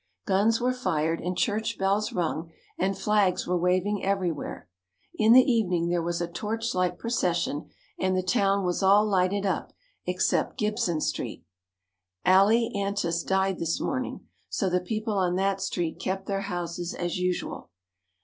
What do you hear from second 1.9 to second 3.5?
rung and flags